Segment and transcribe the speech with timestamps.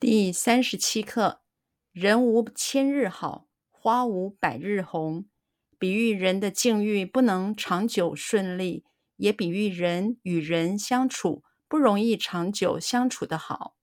[0.00, 1.42] 第三十七课：
[1.90, 5.28] 人无千日好，花无百日红。
[5.76, 8.84] 比喻人的境遇不能长久顺利，
[9.16, 13.74] 也比喻人与人相处不容易长久相处的好。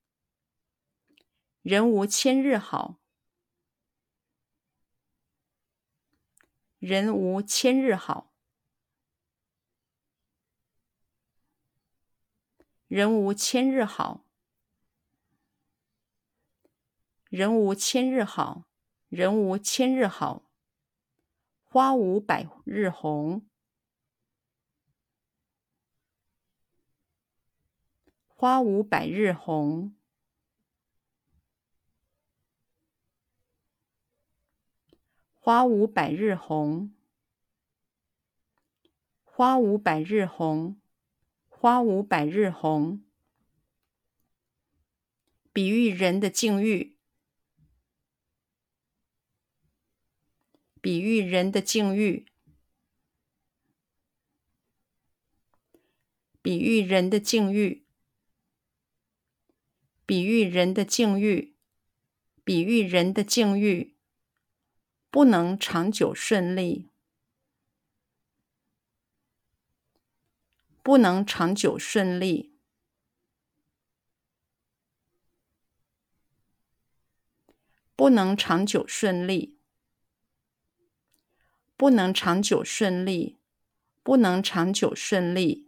[1.62, 3.02] 人无千日好，
[6.80, 8.32] 人无千日好，
[12.88, 14.25] 人无千日好。
[17.36, 18.64] 人无千日好，
[19.10, 20.50] 人无千日好，
[21.66, 23.46] 花无百日红，
[28.28, 29.94] 花无百日红，
[35.34, 36.96] 花无百日红，
[39.26, 40.80] 花无百日红，
[41.50, 43.04] 花无百日红，
[45.52, 46.95] 比喻人的境遇。
[50.86, 52.28] 比喻人的境遇，
[56.44, 57.88] 比喻人的境遇，
[60.06, 61.56] 比喻人的境遇，
[62.44, 63.96] 比喻人的境遇，
[65.10, 66.92] 不能长久顺利，
[70.84, 72.54] 不能长久顺利，
[77.96, 79.55] 不能长久顺利。
[81.78, 83.38] 不能长久顺利，
[84.02, 85.68] 不能长久顺利。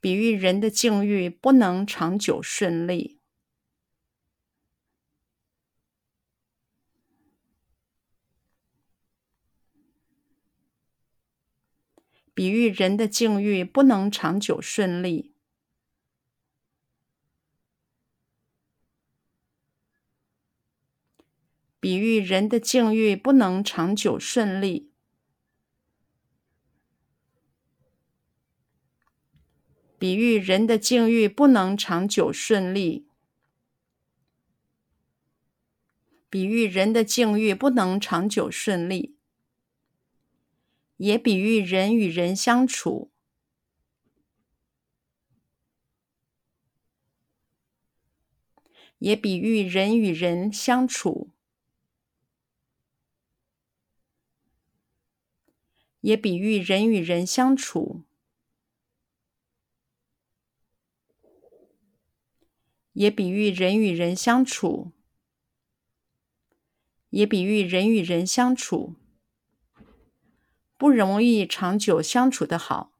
[0.00, 3.20] 比喻人的境遇不能长久顺利。
[12.32, 15.29] 比喻人的境遇不能长久顺利。
[21.80, 24.90] 比喻人的境遇不能长久顺利。
[29.98, 33.06] 比喻人的境遇不能长久顺利。
[36.28, 39.16] 比喻人的境遇不能长久顺利。
[40.98, 43.10] 也比喻人与人相处。
[48.98, 51.30] 也比喻人与人相处。
[56.00, 58.04] 也比喻人与人相处，
[62.92, 64.92] 也比喻人与人相处，
[67.10, 68.96] 也比喻人与人相处，
[70.78, 72.94] 不容易长久相处的好，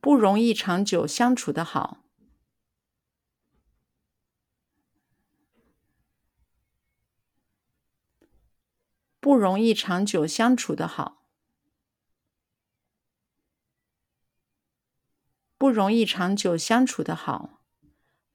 [0.00, 2.05] 不容易长久相处的好。
[9.26, 11.26] 不容易长久相处的好，
[15.58, 17.60] 不容易长久相处的好，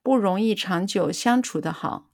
[0.04, 2.11] 不容易长久相处的好。